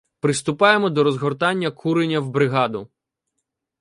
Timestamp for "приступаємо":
0.19-0.89